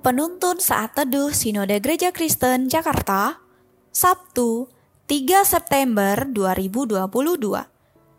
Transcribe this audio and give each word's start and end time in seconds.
Penuntun 0.00 0.56
Saat 0.64 0.96
Teduh 0.96 1.28
Sinode 1.28 1.76
Gereja 1.76 2.08
Kristen 2.08 2.72
Jakarta, 2.72 3.36
Sabtu 3.92 4.64
3 5.04 5.44
September 5.44 6.24
2022. 6.24 7.04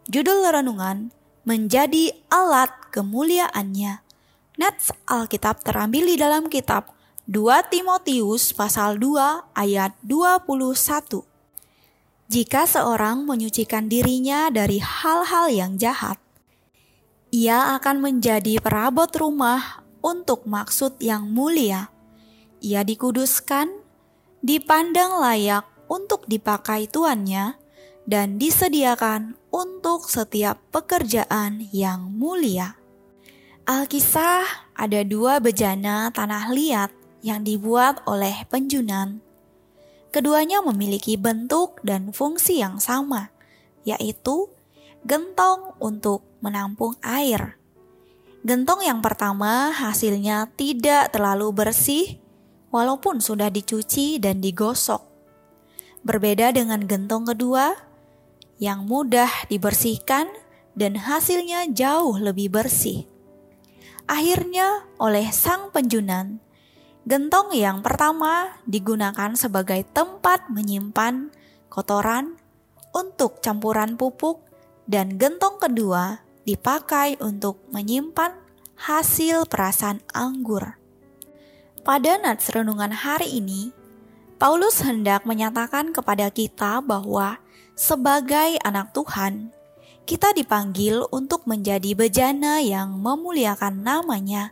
Judul 0.06 0.40
Renungan, 0.46 1.10
Menjadi 1.42 2.14
Alat 2.30 2.70
Kemuliaannya. 2.94 3.98
Nats 4.62 4.94
Alkitab 5.10 5.66
terambil 5.66 6.14
di 6.14 6.22
dalam 6.22 6.54
kitab 6.54 6.94
2 7.26 7.74
Timotius 7.74 8.54
pasal 8.54 9.02
2 9.02 9.50
ayat 9.58 9.98
21. 10.06 11.26
Jika 12.30 12.70
seorang 12.70 13.26
menyucikan 13.26 13.90
dirinya 13.90 14.54
dari 14.54 14.78
hal-hal 14.78 15.50
yang 15.50 15.82
jahat, 15.82 16.22
ia 17.34 17.74
akan 17.74 18.06
menjadi 18.06 18.62
perabot 18.62 19.10
rumah 19.18 19.82
untuk 20.02 20.50
maksud 20.50 20.98
yang 21.00 21.30
mulia. 21.30 21.90
Ia 22.62 22.86
dikuduskan, 22.86 23.70
dipandang 24.42 25.18
layak 25.22 25.66
untuk 25.90 26.26
dipakai 26.30 26.90
tuannya, 26.90 27.58
dan 28.06 28.42
disediakan 28.42 29.38
untuk 29.54 30.10
setiap 30.10 30.58
pekerjaan 30.74 31.70
yang 31.70 32.10
mulia. 32.10 32.78
Alkisah 33.70 34.74
ada 34.74 35.06
dua 35.06 35.38
bejana 35.38 36.10
tanah 36.10 36.50
liat 36.50 36.92
yang 37.22 37.46
dibuat 37.46 38.02
oleh 38.10 38.42
penjunan. 38.50 39.22
Keduanya 40.10 40.60
memiliki 40.66 41.16
bentuk 41.16 41.80
dan 41.86 42.12
fungsi 42.12 42.60
yang 42.60 42.82
sama, 42.82 43.32
yaitu 43.86 44.50
gentong 45.06 45.78
untuk 45.80 46.26
menampung 46.42 46.98
air 47.00 47.61
Gentong 48.42 48.82
yang 48.82 49.06
pertama 49.06 49.70
hasilnya 49.70 50.50
tidak 50.58 51.14
terlalu 51.14 51.54
bersih 51.54 52.18
walaupun 52.74 53.22
sudah 53.22 53.54
dicuci 53.54 54.18
dan 54.18 54.42
digosok. 54.42 55.06
Berbeda 56.02 56.50
dengan 56.50 56.82
gentong 56.90 57.30
kedua 57.30 57.78
yang 58.58 58.90
mudah 58.90 59.30
dibersihkan 59.46 60.26
dan 60.74 60.98
hasilnya 60.98 61.70
jauh 61.70 62.18
lebih 62.18 62.50
bersih. 62.50 63.06
Akhirnya 64.10 64.90
oleh 64.98 65.30
sang 65.30 65.70
penjunan, 65.70 66.42
gentong 67.06 67.54
yang 67.54 67.86
pertama 67.86 68.58
digunakan 68.66 69.38
sebagai 69.38 69.86
tempat 69.94 70.50
menyimpan 70.50 71.30
kotoran 71.70 72.42
untuk 72.90 73.38
campuran 73.38 74.02
pupuk 74.02 74.42
dan 74.90 75.22
gentong 75.22 75.62
kedua 75.62 76.31
dipakai 76.48 77.22
untuk 77.22 77.62
menyimpan 77.70 78.34
hasil 78.76 79.46
perasan 79.46 80.02
anggur. 80.10 80.82
Pada 81.82 82.18
nats 82.18 82.50
renungan 82.50 82.94
hari 82.94 83.42
ini, 83.42 83.74
Paulus 84.42 84.82
hendak 84.82 85.26
menyatakan 85.26 85.94
kepada 85.94 86.34
kita 86.34 86.82
bahwa 86.82 87.38
sebagai 87.78 88.58
anak 88.66 88.90
Tuhan, 88.90 89.54
kita 90.10 90.34
dipanggil 90.34 91.06
untuk 91.14 91.46
menjadi 91.46 91.94
bejana 91.94 92.58
yang 92.58 92.98
memuliakan 92.98 93.86
namanya. 93.86 94.50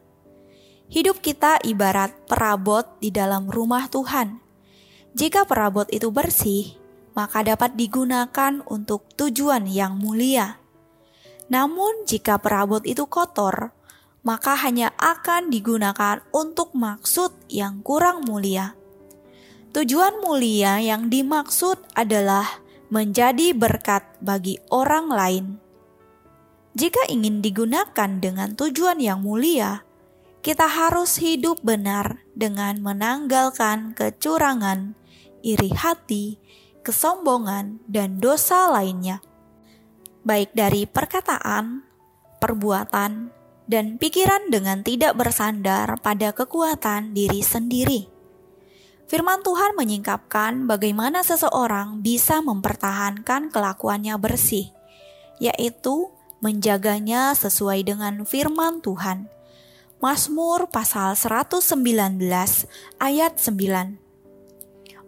Hidup 0.90 1.22
kita 1.26 1.58
ibarat 1.66 2.14
perabot 2.30 2.86
di 3.02 3.10
dalam 3.10 3.50
rumah 3.50 3.90
Tuhan. 3.90 4.42
Jika 5.17 5.45
perabot 5.50 5.90
itu 5.90 6.14
bersih, 6.14 6.78
maka 7.17 7.42
dapat 7.42 7.73
digunakan 7.73 8.61
untuk 8.70 9.10
tujuan 9.17 9.66
yang 9.66 9.98
mulia. 9.98 10.58
Namun, 11.49 12.05
jika 12.05 12.37
perabot 12.37 12.86
itu 12.86 13.10
kotor, 13.10 13.73
maka 14.21 14.54
hanya 14.61 14.93
akan 15.02 15.49
digunakan 15.49 16.21
untuk 16.30 16.77
maksud 16.77 17.33
yang 17.49 17.82
kurang 17.82 18.21
mulia. 18.21 18.77
Tujuan 19.73 20.21
mulia 20.21 20.82
yang 20.82 21.09
dimaksud 21.09 21.82
adalah 21.98 22.45
menjadi 22.89 23.54
berkat 23.54 24.05
bagi 24.21 24.58
orang 24.73 25.09
lain. 25.09 25.45
Jika 26.73 27.09
ingin 27.09 27.42
digunakan 27.42 28.09
dengan 28.21 28.54
tujuan 28.54 29.02
yang 29.02 29.26
mulia, 29.26 29.86
kita 30.45 30.65
harus 30.70 31.17
hidup 31.17 31.61
benar 31.65 32.21
dengan 32.33 32.82
menanggalkan 32.82 33.93
kecurangan, 33.93 34.93
iri 35.42 35.70
hati, 35.73 36.38
kesombongan, 36.82 37.82
dan 37.89 38.17
dosa 38.17 38.70
lainnya 38.73 39.21
baik 40.24 40.52
dari 40.56 40.84
perkataan, 40.86 41.84
perbuatan, 42.40 43.32
dan 43.70 44.02
pikiran 44.02 44.50
dengan 44.50 44.82
tidak 44.82 45.14
bersandar 45.14 46.02
pada 46.02 46.34
kekuatan 46.34 47.14
diri 47.14 47.46
sendiri. 47.46 48.10
Firman 49.10 49.42
Tuhan 49.42 49.74
menyingkapkan 49.74 50.70
bagaimana 50.70 51.26
seseorang 51.26 52.02
bisa 52.02 52.46
mempertahankan 52.46 53.50
kelakuannya 53.50 54.18
bersih, 54.22 54.70
yaitu 55.42 56.14
menjaganya 56.42 57.34
sesuai 57.34 57.86
dengan 57.86 58.26
firman 58.26 58.82
Tuhan. 58.86 59.30
Mazmur 60.00 60.72
pasal 60.72 61.18
119 61.18 61.76
ayat 63.02 63.34
9. 63.36 64.00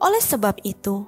Oleh 0.01 0.23
sebab 0.25 0.57
itu, 0.65 1.05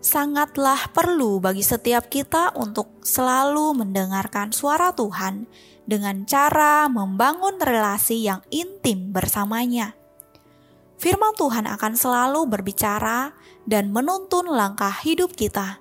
sangatlah 0.00 0.88
perlu 0.96 1.38
bagi 1.44 1.60
setiap 1.60 2.08
kita 2.08 2.56
untuk 2.56 3.04
selalu 3.04 3.84
mendengarkan 3.84 4.48
suara 4.50 4.96
Tuhan 4.96 5.44
dengan 5.84 6.24
cara 6.24 6.88
membangun 6.88 7.60
relasi 7.60 8.24
yang 8.24 8.40
intim 8.48 9.12
bersamanya. 9.12 9.92
Firman 11.00 11.32
Tuhan 11.36 11.64
akan 11.64 11.96
selalu 11.96 12.44
berbicara 12.48 13.32
dan 13.64 13.88
menuntun 13.88 14.48
langkah 14.48 14.92
hidup 15.00 15.32
kita, 15.32 15.80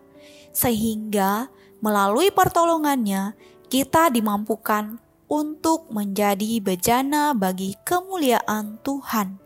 sehingga 0.56 1.52
melalui 1.84 2.32
pertolongannya 2.32 3.36
kita 3.68 4.12
dimampukan 4.12 5.00
untuk 5.28 5.92
menjadi 5.92 6.64
bejana 6.64 7.36
bagi 7.36 7.76
kemuliaan 7.84 8.80
Tuhan. 8.82 9.38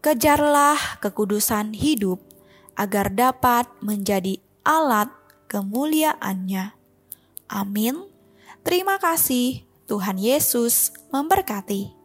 Kejarlah 0.00 1.00
kekudusan 1.00 1.72
hidup 1.72 2.33
agar 2.74 3.10
dapat 3.10 3.70
menjadi 3.80 4.38
alat 4.66 5.10
kemuliaannya. 5.48 6.74
Amin. 7.50 8.10
Terima 8.64 8.96
kasih, 8.98 9.62
Tuhan 9.86 10.16
Yesus 10.18 10.90
memberkati. 11.12 12.03